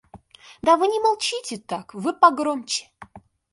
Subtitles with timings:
[0.69, 2.89] Да вы не молчите так, вы погромче!